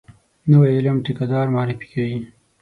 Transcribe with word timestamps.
نوی 0.49 0.69
علم 0.77 0.97
ټیکه 1.05 1.25
دار 1.31 1.47
معرفي 1.55 1.87
کوي. 1.93 2.17